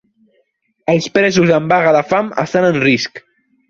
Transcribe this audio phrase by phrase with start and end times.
[0.93, 3.27] Els presos en vaga de fam estan en risc